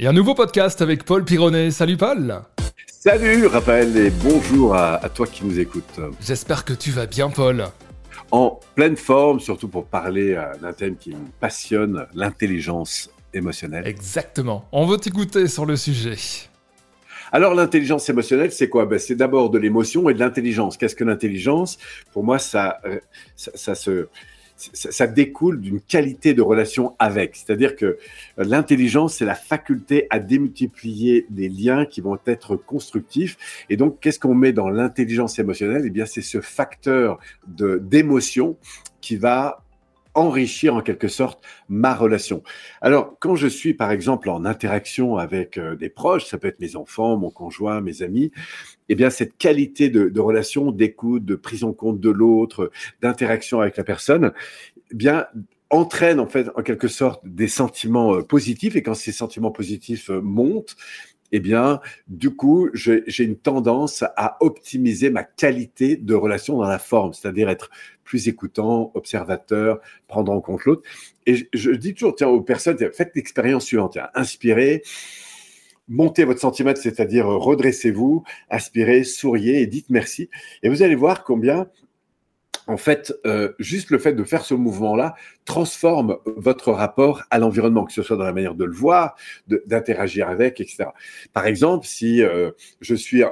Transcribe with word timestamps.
Et 0.00 0.06
un 0.06 0.12
nouveau 0.12 0.34
podcast 0.36 0.80
avec 0.80 1.02
Paul 1.02 1.24
Pironnet. 1.24 1.72
Salut 1.72 1.96
Paul 1.96 2.42
Salut 2.86 3.46
Raphaël 3.46 3.96
et 3.96 4.10
bonjour 4.10 4.76
à, 4.76 5.08
toi 5.08 5.26
qui 5.26 5.44
nous 5.44 5.58
écoutes. 5.58 5.98
J'espère 6.20 6.64
que 6.64 6.72
tu 6.72 6.92
vas 6.92 7.06
bien 7.06 7.30
Paul. 7.30 7.64
En 8.30 8.60
pleine 8.76 8.96
forme, 8.96 9.40
surtout 9.40 9.66
pour 9.66 9.86
parler 9.86 10.40
d'un 10.62 10.72
thème 10.72 10.96
qui 10.96 11.10
me 11.10 11.26
passionne, 11.40 12.06
l'intelligence 12.14 13.10
émotionnelle. 13.34 13.88
Exactement, 13.88 14.68
on 14.70 14.86
veut 14.86 14.98
t'écouter 14.98 15.48
sur 15.48 15.66
le 15.66 15.74
sujet. 15.74 16.14
Alors 17.32 17.54
l'intelligence 17.54 18.08
émotionnelle, 18.08 18.52
c'est 18.52 18.68
quoi? 18.68 18.86
Ben, 18.86 19.00
C'est 19.00 19.16
d'abord 19.16 19.50
de 19.50 19.58
l'émotion 19.58 20.08
et 20.08 20.14
de 20.14 20.20
l'intelligence. 20.20 20.76
Qu'est-ce 20.76 20.94
que 20.94 21.02
l'intelligence? 21.02 21.76
Pour 22.12 22.22
moi, 22.22 22.38
ça, 22.38 22.78
euh, 22.84 23.00
ça 23.34 23.74
se 23.74 24.06
ça, 24.58 25.06
découle 25.06 25.60
d'une 25.60 25.80
qualité 25.80 26.34
de 26.34 26.42
relation 26.42 26.94
avec. 26.98 27.36
C'est-à-dire 27.36 27.76
que 27.76 27.86
euh, 27.86 27.96
l'intelligence, 28.38 29.14
c'est 29.14 29.24
la 29.24 29.36
faculté 29.36 30.06
à 30.10 30.18
démultiplier 30.18 31.26
des 31.30 31.48
liens 31.48 31.86
qui 31.86 32.00
vont 32.00 32.18
être 32.26 32.56
constructifs. 32.56 33.36
Et 33.70 33.76
donc, 33.76 34.00
qu'est-ce 34.00 34.18
qu'on 34.18 34.34
met 34.34 34.52
dans 34.52 34.68
l'intelligence 34.68 35.38
émotionnelle? 35.38 35.82
Eh 35.84 35.90
bien, 35.90 36.06
c'est 36.06 36.22
ce 36.22 36.40
facteur 36.40 37.18
d'émotion 37.46 38.56
qui 39.00 39.16
va 39.16 39.62
enrichir 40.18 40.74
en 40.74 40.80
quelque 40.80 41.08
sorte 41.08 41.44
ma 41.68 41.94
relation. 41.94 42.42
Alors, 42.80 43.16
quand 43.20 43.36
je 43.36 43.46
suis 43.46 43.74
par 43.74 43.90
exemple 43.90 44.28
en 44.30 44.44
interaction 44.44 45.16
avec 45.16 45.58
euh, 45.58 45.76
des 45.76 45.88
proches, 45.88 46.26
ça 46.26 46.38
peut 46.38 46.48
être 46.48 46.60
mes 46.60 46.76
enfants, 46.76 47.16
mon 47.16 47.30
conjoint, 47.30 47.80
mes 47.80 48.02
amis, 48.02 48.30
eh 48.88 48.94
bien 48.94 49.10
cette 49.10 49.36
qualité 49.36 49.90
de, 49.90 50.20
relation, 50.20 50.72
d'écoute, 50.72 51.24
de 51.24 51.36
prise 51.36 51.64
en 51.64 51.72
compte 51.72 52.00
de 52.00 52.10
l'autre, 52.10 52.70
d'interaction 53.02 53.60
avec 53.60 53.76
la 53.76 53.84
personne, 53.84 54.32
eh 54.90 54.94
bien 54.94 55.26
entraîne 55.70 56.18
en 56.18 56.26
fait 56.26 56.48
en 56.54 56.62
quelque 56.62 56.88
sorte 56.88 57.20
des 57.26 57.48
sentiments 57.48 58.16
euh, 58.16 58.22
positifs 58.22 58.74
et 58.76 58.82
quand 58.82 58.94
ces 58.94 59.12
sentiments 59.12 59.50
positifs 59.50 60.10
euh, 60.10 60.20
montent, 60.20 60.76
eh 61.32 61.40
bien, 61.40 61.80
du 62.08 62.30
coup, 62.30 62.70
j'ai 62.74 63.24
une 63.24 63.36
tendance 63.36 64.02
à 64.16 64.36
optimiser 64.40 65.10
ma 65.10 65.24
qualité 65.24 65.96
de 65.96 66.14
relation 66.14 66.58
dans 66.58 66.68
la 66.68 66.78
forme, 66.78 67.12
c'est-à-dire 67.12 67.48
être 67.48 67.70
plus 68.04 68.28
écoutant, 68.28 68.90
observateur, 68.94 69.80
prendre 70.06 70.32
en 70.32 70.40
compte 70.40 70.64
l'autre. 70.64 70.82
Et 71.26 71.48
je, 71.52 71.70
dis 71.72 71.94
toujours, 71.94 72.14
tiens, 72.14 72.28
aux 72.28 72.40
personnes, 72.40 72.78
faites 72.92 73.14
l'expérience 73.14 73.66
suivante, 73.66 73.98
inspirez, 74.14 74.82
montez 75.88 76.24
votre 76.24 76.40
centimètre, 76.40 76.80
c'est-à-dire 76.80 77.26
redressez-vous, 77.26 78.24
aspirez, 78.48 79.04
souriez 79.04 79.60
et 79.60 79.66
dites 79.66 79.90
merci. 79.90 80.30
Et 80.62 80.68
vous 80.68 80.82
allez 80.82 80.94
voir 80.94 81.24
combien 81.24 81.68
en 82.68 82.76
fait, 82.76 83.14
euh, 83.26 83.52
juste 83.58 83.90
le 83.90 83.98
fait 83.98 84.12
de 84.12 84.22
faire 84.24 84.44
ce 84.44 84.52
mouvement-là 84.52 85.14
transforme 85.46 86.18
votre 86.26 86.70
rapport 86.70 87.22
à 87.30 87.38
l'environnement, 87.38 87.86
que 87.86 87.94
ce 87.94 88.02
soit 88.02 88.18
dans 88.18 88.24
la 88.24 88.32
manière 88.34 88.54
de 88.54 88.66
le 88.66 88.74
voir, 88.74 89.16
d'interagir 89.66 90.28
avec, 90.28 90.60
etc. 90.60 90.84
Par 91.32 91.46
exemple, 91.46 91.86
si 91.86 92.22
euh, 92.22 92.50
je 92.82 92.94
suis, 92.94 93.22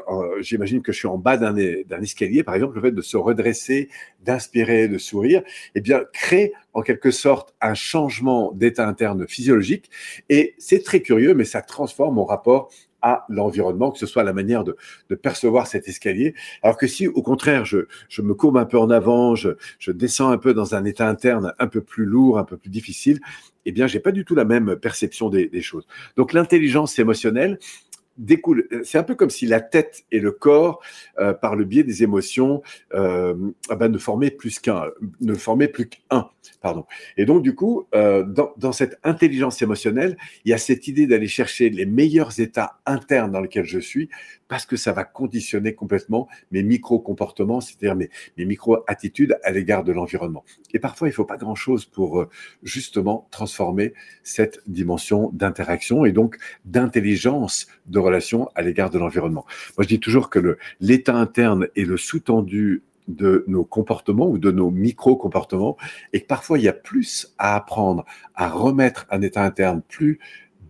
j'imagine 0.41 0.81
que 0.81 0.91
je 0.91 0.99
suis 0.99 1.07
en 1.07 1.19
bas 1.19 1.37
d'un 1.37 1.55
escalier, 2.01 2.43
par 2.45 2.55
exemple, 2.55 2.77
le 2.77 2.81
fait 2.81 2.93
de 2.93 3.03
se 3.03 3.19
redresser, 3.19 3.91
d'inspirer, 4.25 4.89
de 4.89 4.97
sourire, 4.97 5.43
eh 5.75 5.83
bien, 5.83 6.03
crée 6.15 6.55
en 6.73 6.81
quelque 6.81 7.11
sorte 7.11 7.55
un 7.61 7.75
changement 7.75 8.53
d'état 8.53 8.89
interne 8.89 9.29
physiologique. 9.29 9.91
Et 10.31 10.55
c'est 10.59 10.83
très 10.83 11.01
curieux, 11.01 11.35
mais 11.35 11.45
ça 11.45 11.61
transforme 11.61 12.15
mon 12.15 12.25
rapport 12.25 12.71
à 13.07 13.25
l'environnement, 13.29 13.93
que 13.93 14.01
ce 14.01 14.07
soit 14.07 14.25
la 14.25 14.33
manière 14.33 14.65
de, 14.65 14.77
percevoir 15.15 15.69
cet 15.69 15.87
escalier. 15.87 16.35
Alors 16.65 16.77
que 16.77 16.89
si, 16.89 17.07
au 17.07 17.23
contraire, 17.23 17.65
je, 17.65 17.87
me 18.21 18.35
courbe 18.35 18.57
un 18.59 18.65
peu 18.65 18.79
en 18.79 18.91
avant, 18.91 19.37
je, 19.37 19.51
descends 19.87 20.31
un 20.31 20.39
peu 20.39 20.55
dans 20.55 20.75
un 20.75 20.85
état 20.85 21.09
interne 21.09 21.55
un 21.61 21.69
peu 21.69 21.83
plus 21.83 22.05
lourd, 22.05 22.37
un 22.37 22.45
peu 22.45 22.57
plus 22.57 22.69
difficile, 22.69 23.21
eh 23.65 23.71
bien, 23.71 23.87
j'ai 23.87 24.01
pas 24.01 24.11
du 24.11 24.25
tout 24.25 24.35
la 24.35 24.45
même 24.45 24.75
perception 24.75 25.31
des, 25.31 25.61
choses. 25.61 25.87
Donc, 26.17 26.33
l'intelligence 26.33 26.99
émotionnelle, 26.99 27.61
découle. 28.19 28.67
C'est 28.83 28.99
un 28.99 29.03
peu 29.05 29.15
comme 29.15 29.31
si 29.31 29.47
la 29.47 29.61
tête 29.61 30.05
et 30.11 30.21
le 30.21 30.33
corps, 30.33 30.81
euh, 31.19 31.33
par 31.33 31.55
le 31.55 31.65
biais 31.65 31.85
des 31.85 32.03
émotions, 32.03 32.63
euh, 32.95 33.35
ah 33.69 33.77
ben, 33.77 33.89
ne 33.89 33.99
formaient 33.99 34.31
plus 34.31 34.59
qu'un, 34.59 34.87
ne 35.21 35.35
formaient 35.35 35.69
plus 35.69 35.91
qu'un. 35.91 36.31
Pardon. 36.61 36.85
Et 37.17 37.25
donc 37.25 37.43
du 37.43 37.55
coup, 37.55 37.87
euh, 37.95 38.25
dans, 38.25 38.73
cette 38.73 38.99
intelligence 39.05 39.63
émotionnelle, 39.63 40.17
il 40.45 40.51
y 40.51 40.55
a 40.55 40.59
cette 40.59 40.89
idée 40.89 41.07
d'aller 41.07 41.29
chercher 41.29 41.71
les 41.71 41.87
meilleurs 41.87 42.41
états 42.41 42.79
internes 42.87 43.33
dans 43.33 43.41
lesquels 43.41 43.65
je 43.65 43.79
suis, 43.79 44.09
parce 44.49 44.67
que 44.67 44.77
ça 44.77 44.93
va 44.93 45.05
conditionner 45.05 45.75
complètement 45.75 46.29
mes 46.51 46.63
micro-comportements, 46.63 47.61
c'est-à-dire 47.61 47.97
mes, 47.97 48.45
micro-attitudes 48.45 49.37
à 49.43 49.51
l'égard 49.51 49.85
de 49.85 49.93
l'environnement. 49.93 50.45
Et 50.73 50.79
parfois, 50.79 51.09
il 51.09 51.13
faut 51.13 51.25
pas 51.25 51.37
grand-chose 51.37 51.85
pour 51.85 52.21
euh, 52.21 52.29
justement 52.63 53.29
transformer 53.31 53.93
cette 54.23 54.61
dimension 54.67 55.31
d'interaction 55.33 56.05
et 56.05 56.13
donc 56.13 56.37
d'intelligence 56.65 57.67
de 57.87 57.99
relation 57.99 58.49
à 58.55 58.63
l'égard 58.63 58.91
de 58.91 58.99
l'environnement. 58.99 59.45
Moi, 59.77 59.85
je 59.85 59.89
dis 59.89 60.01
toujours 60.01 60.31
que 60.31 60.59
l'état 60.81 61.15
interne 61.17 61.69
est 61.77 61.85
le 61.85 61.97
sous-tendu 61.97 62.83
de 63.09 63.45
nos 63.47 63.65
comportements 63.65 64.29
ou 64.29 64.39
de 64.39 64.51
nos 64.51 64.71
micro-comportements 64.71 65.77
et 66.13 66.21
que 66.21 66.27
parfois 66.27 66.59
il 66.59 66.65
y 66.65 66.69
a 66.69 66.73
plus 66.73 67.35
à 67.39 67.57
apprendre 67.57 68.05
à 68.35 68.49
remettre 68.49 69.07
un 69.11 69.23
état 69.23 69.45
interne 69.45 69.83
plus 69.87 70.19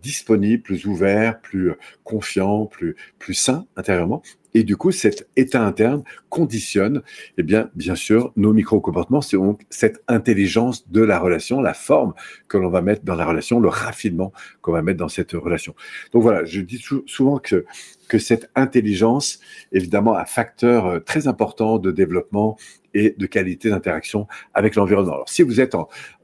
disponible, 0.01 0.63
plus 0.63 0.85
ouvert, 0.85 1.41
plus 1.41 1.73
confiant, 2.03 2.65
plus, 2.65 2.95
plus 3.19 3.33
sain 3.33 3.65
intérieurement. 3.75 4.21
Et 4.57 4.63
du 4.63 4.75
coup, 4.75 4.89
cet 4.89 5.29
état 5.35 5.63
interne 5.63 6.03
conditionne, 6.29 7.03
eh 7.37 7.43
bien, 7.43 7.69
bien 7.75 7.93
sûr, 7.93 8.33
nos 8.35 8.53
micro-comportements. 8.53 9.21
C'est 9.21 9.37
donc 9.37 9.61
cette 9.69 10.01
intelligence 10.07 10.89
de 10.89 11.01
la 11.03 11.19
relation, 11.19 11.61
la 11.61 11.75
forme 11.75 12.15
que 12.47 12.57
l'on 12.57 12.71
va 12.71 12.81
mettre 12.81 13.03
dans 13.03 13.13
la 13.13 13.27
relation, 13.27 13.59
le 13.59 13.69
raffinement 13.69 14.33
qu'on 14.63 14.71
va 14.71 14.81
mettre 14.81 14.97
dans 14.97 15.09
cette 15.09 15.33
relation. 15.33 15.75
Donc 16.11 16.23
voilà, 16.23 16.43
je 16.43 16.61
dis 16.61 16.83
souvent 17.05 17.37
que, 17.37 17.65
que 18.07 18.17
cette 18.17 18.49
intelligence, 18.55 19.41
évidemment, 19.71 20.17
un 20.17 20.25
facteur 20.25 20.87
euh, 20.87 20.99
très 21.01 21.27
important 21.27 21.77
de 21.77 21.91
développement 21.91 22.57
et 22.95 23.13
de 23.15 23.27
qualité 23.27 23.69
d'interaction 23.69 24.25
avec 24.55 24.73
l'environnement. 24.73 25.13
Alors, 25.13 25.29
si 25.29 25.43
vous 25.43 25.61
êtes 25.61 25.75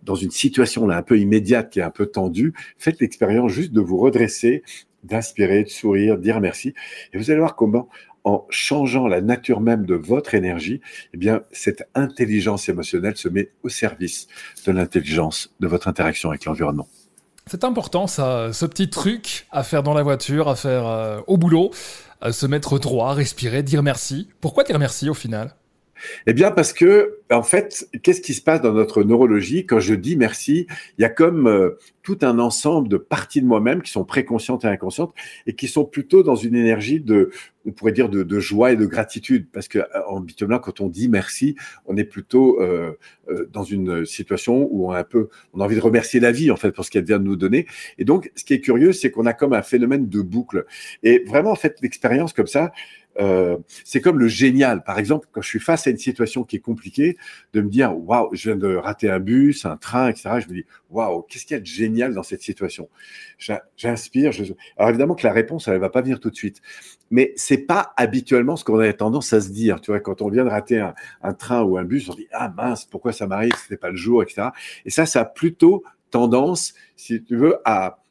dans 0.01 0.15
une 0.15 0.31
situation 0.31 0.87
là 0.87 0.97
un 0.97 1.03
peu 1.03 1.19
immédiate, 1.19 1.69
qui 1.69 1.81
est 1.81 1.83
un 1.83 1.91
peu 1.91 2.07
tendue, 2.07 2.53
faites 2.79 2.99
l'expérience 2.99 3.51
juste 3.51 3.73
de 3.73 3.81
vous 3.81 3.97
redresser, 3.97 4.63
d'inspirer, 5.03 5.63
de 5.63 5.69
sourire, 5.69 6.17
dire 6.17 6.39
merci, 6.39 6.73
et 7.13 7.17
vous 7.17 7.29
allez 7.29 7.39
voir 7.39 7.55
comment 7.55 7.89
en 8.23 8.45
changeant 8.49 9.07
la 9.07 9.21
nature 9.21 9.59
même 9.59 9.85
de 9.85 9.95
votre 9.95 10.33
énergie, 10.33 10.81
eh 11.13 11.17
bien, 11.17 11.41
cette 11.51 11.89
intelligence 11.95 12.69
émotionnelle 12.69 13.17
se 13.17 13.27
met 13.27 13.51
au 13.63 13.69
service 13.69 14.27
de 14.65 14.71
l'intelligence 14.71 15.53
de 15.59 15.67
votre 15.67 15.87
interaction 15.87 16.29
avec 16.29 16.45
l'environnement. 16.45 16.87
C'est 17.47 17.65
important, 17.65 18.07
ça, 18.07 18.53
ce 18.53 18.65
petit 18.65 18.89
truc 18.89 19.47
à 19.51 19.63
faire 19.63 19.83
dans 19.83 19.93
la 19.93 20.03
voiture, 20.03 20.47
à 20.47 20.55
faire 20.55 20.87
euh, 20.87 21.19
au 21.27 21.37
boulot, 21.37 21.71
à 22.21 22.31
se 22.31 22.45
mettre 22.45 22.79
droit, 22.79 23.13
respirer, 23.13 23.63
dire 23.63 23.83
merci. 23.83 24.29
Pourquoi 24.39 24.63
dire 24.63 24.79
merci 24.79 25.09
au 25.09 25.13
final? 25.13 25.53
Eh 26.27 26.33
bien, 26.33 26.51
parce 26.51 26.73
que, 26.73 27.19
en 27.31 27.43
fait, 27.43 27.87
qu'est-ce 28.03 28.21
qui 28.21 28.33
se 28.33 28.41
passe 28.41 28.61
dans 28.61 28.73
notre 28.73 29.03
neurologie 29.03 29.65
quand 29.65 29.79
je 29.79 29.93
dis 29.93 30.15
merci? 30.15 30.67
Il 30.97 31.01
y 31.01 31.05
a 31.05 31.09
comme 31.09 31.47
euh, 31.47 31.71
tout 32.01 32.17
un 32.21 32.39
ensemble 32.39 32.89
de 32.89 32.97
parties 32.97 33.41
de 33.41 33.45
moi-même 33.45 33.81
qui 33.81 33.91
sont 33.91 34.03
préconscientes 34.03 34.65
et 34.65 34.67
inconscientes 34.67 35.13
et 35.47 35.53
qui 35.53 35.67
sont 35.67 35.85
plutôt 35.85 36.23
dans 36.23 36.35
une 36.35 36.55
énergie 36.55 36.99
de, 36.99 37.31
on 37.65 37.71
pourrait 37.71 37.91
dire, 37.91 38.09
de, 38.09 38.39
joie 38.39 38.71
et 38.71 38.75
de 38.75 38.85
gratitude. 38.85 39.47
Parce 39.51 39.67
que, 39.67 39.79
euh, 39.79 40.17
habituellement, 40.17 40.59
quand 40.59 40.81
on 40.81 40.89
dit 40.89 41.09
merci, 41.09 41.55
on 41.85 41.95
est 41.97 42.03
plutôt 42.03 42.61
euh, 42.61 42.93
dans 43.51 43.63
une 43.63 44.05
situation 44.05 44.67
où 44.71 44.89
on 44.89 44.91
a 44.91 44.99
un 44.99 45.03
peu, 45.03 45.29
on 45.53 45.61
a 45.61 45.65
envie 45.65 45.75
de 45.75 45.81
remercier 45.81 46.19
la 46.19 46.31
vie, 46.31 46.51
en 46.51 46.57
fait, 46.57 46.71
pour 46.71 46.85
ce 46.85 46.91
qu'elle 46.91 47.05
vient 47.05 47.19
de 47.19 47.25
nous 47.25 47.35
donner. 47.35 47.67
Et 47.97 48.05
donc, 48.05 48.31
ce 48.35 48.43
qui 48.43 48.53
est 48.53 48.61
curieux, 48.61 48.93
c'est 48.93 49.11
qu'on 49.11 49.25
a 49.25 49.33
comme 49.33 49.53
un 49.53 49.61
phénomène 49.61 50.09
de 50.09 50.21
boucle. 50.21 50.65
Et 51.03 51.23
vraiment, 51.25 51.51
en 51.51 51.55
fait, 51.55 51.77
l'expérience 51.81 52.33
comme 52.33 52.47
ça, 52.47 52.71
euh, 53.19 53.57
c'est 53.83 54.01
comme 54.01 54.19
le 54.19 54.27
génial. 54.27 54.83
Par 54.83 54.99
exemple, 54.99 55.27
quand 55.31 55.41
je 55.41 55.47
suis 55.47 55.59
face 55.59 55.87
à 55.87 55.91
une 55.91 55.97
situation 55.97 56.43
qui 56.43 56.57
est 56.57 56.59
compliquée, 56.59 57.17
de 57.53 57.61
me 57.61 57.69
dire 57.69 57.95
waouh, 57.97 58.29
je 58.33 58.49
viens 58.49 58.57
de 58.57 58.75
rater 58.75 59.09
un 59.09 59.19
bus, 59.19 59.65
un 59.65 59.77
train, 59.77 60.09
etc. 60.09 60.39
Je 60.39 60.49
me 60.49 60.53
dis 60.53 60.65
waouh, 60.89 61.21
qu'est-ce 61.23 61.45
qu'il 61.45 61.55
y 61.55 61.57
a 61.57 61.61
de 61.61 61.65
génial 61.65 62.13
dans 62.13 62.23
cette 62.23 62.41
situation? 62.41 62.89
J'inspire. 63.77 64.31
Je... 64.31 64.45
Alors 64.77 64.89
évidemment 64.89 65.15
que 65.15 65.25
la 65.25 65.33
réponse, 65.33 65.67
elle 65.67 65.79
va 65.79 65.89
pas 65.89 66.01
venir 66.01 66.19
tout 66.19 66.29
de 66.29 66.35
suite, 66.35 66.61
mais 67.11 67.33
c'est 67.35 67.57
pas 67.57 67.93
habituellement 67.97 68.55
ce 68.55 68.63
qu'on 68.63 68.79
a 68.79 68.91
tendance 68.93 69.33
à 69.33 69.41
se 69.41 69.49
dire. 69.49 69.81
Tu 69.81 69.91
vois, 69.91 69.99
quand 69.99 70.21
on 70.21 70.29
vient 70.29 70.45
de 70.45 70.49
rater 70.49 70.79
un, 71.21 71.33
train 71.33 71.63
ou 71.63 71.77
un 71.77 71.83
bus, 71.83 72.09
on 72.09 72.15
dit 72.15 72.27
ah 72.31 72.51
mince, 72.55 72.85
pourquoi 72.85 73.11
ça 73.11 73.27
m'arrive 73.27 73.53
C'était 73.61 73.77
pas 73.77 73.89
le 73.89 73.97
jour, 73.97 74.23
etc. 74.23 74.49
Et 74.85 74.89
ça, 74.89 75.05
ça 75.05 75.21
a 75.21 75.25
plutôt 75.25 75.83
tendance, 76.09 76.73
si 76.95 77.23
tu 77.23 77.35
veux, 77.35 77.57
à 77.65 78.02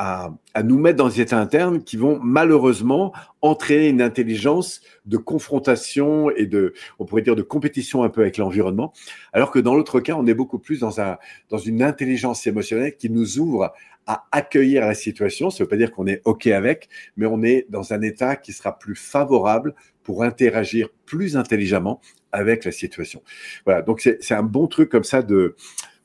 à, 0.00 0.62
nous 0.62 0.78
mettre 0.78 0.96
dans 0.96 1.08
des 1.08 1.20
états 1.20 1.38
internes 1.38 1.84
qui 1.84 1.98
vont 1.98 2.18
malheureusement 2.22 3.12
entraîner 3.42 3.88
une 3.88 4.00
intelligence 4.00 4.80
de 5.04 5.18
confrontation 5.18 6.30
et 6.30 6.46
de, 6.46 6.72
on 6.98 7.04
pourrait 7.04 7.20
dire, 7.20 7.36
de 7.36 7.42
compétition 7.42 8.02
un 8.02 8.08
peu 8.08 8.22
avec 8.22 8.38
l'environnement. 8.38 8.94
Alors 9.34 9.50
que 9.50 9.58
dans 9.58 9.74
l'autre 9.74 10.00
cas, 10.00 10.14
on 10.14 10.26
est 10.26 10.32
beaucoup 10.32 10.58
plus 10.58 10.80
dans, 10.80 11.02
un, 11.02 11.18
dans 11.50 11.58
une 11.58 11.82
intelligence 11.82 12.46
émotionnelle 12.46 12.96
qui 12.96 13.10
nous 13.10 13.38
ouvre 13.38 13.74
à 14.06 14.24
accueillir 14.32 14.86
la 14.86 14.94
situation. 14.94 15.50
Ça 15.50 15.58
ne 15.58 15.64
veut 15.64 15.68
pas 15.68 15.76
dire 15.76 15.92
qu'on 15.92 16.06
est 16.06 16.22
OK 16.24 16.46
avec, 16.46 16.88
mais 17.18 17.26
on 17.26 17.42
est 17.42 17.66
dans 17.68 17.92
un 17.92 18.00
état 18.00 18.36
qui 18.36 18.54
sera 18.54 18.78
plus 18.78 18.96
favorable 18.96 19.74
pour 20.02 20.22
interagir 20.22 20.88
plus 21.04 21.36
intelligemment 21.36 22.00
avec 22.32 22.64
la 22.64 22.72
situation. 22.72 23.22
Voilà. 23.66 23.82
Donc 23.82 24.00
c'est 24.00 24.34
un 24.34 24.42
bon 24.42 24.66
truc 24.66 24.88
comme 24.88 25.04
ça 25.04 25.20
de, 25.20 25.56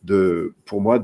de, 0.03 0.53
pour 0.65 0.81
moi, 0.81 0.99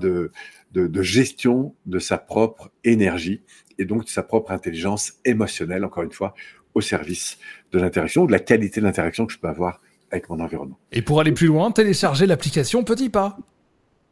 de, 0.71 0.87
de, 0.87 1.01
gestion 1.01 1.75
de 1.85 1.99
sa 1.99 2.17
propre 2.17 2.71
énergie 2.83 3.41
et 3.77 3.85
donc 3.85 4.05
de 4.05 4.09
sa 4.09 4.23
propre 4.23 4.51
intelligence 4.51 5.13
émotionnelle, 5.25 5.83
encore 5.83 6.03
une 6.03 6.11
fois, 6.11 6.33
au 6.73 6.81
service 6.81 7.37
de 7.71 7.79
l'interaction, 7.79 8.25
de 8.25 8.31
la 8.31 8.39
qualité 8.39 8.79
de 8.79 8.85
l'interaction 8.85 9.25
que 9.25 9.33
je 9.33 9.39
peux 9.39 9.47
avoir 9.47 9.81
avec 10.11 10.29
mon 10.29 10.39
environnement. 10.39 10.77
Et 10.91 11.01
pour 11.01 11.19
aller 11.19 11.31
plus 11.31 11.47
loin, 11.47 11.71
télécharger 11.71 12.25
l'application 12.25 12.83
Petit 12.83 13.09
Pas. 13.09 13.37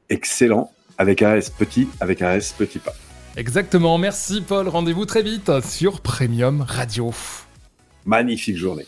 Excellent, 0.10 0.72
avec 0.98 1.22
un 1.22 1.36
S 1.36 1.50
petit, 1.50 1.88
avec 2.00 2.22
un 2.22 2.34
S 2.34 2.54
petit 2.58 2.80
pas. 2.80 2.94
Exactement, 3.38 3.98
merci 3.98 4.42
Paul, 4.42 4.68
rendez-vous 4.68 5.06
très 5.06 5.22
vite 5.22 5.52
sur 5.62 6.02
Premium 6.02 6.62
Radio. 6.62 7.14
Magnifique 8.06 8.58
journée. 8.58 8.86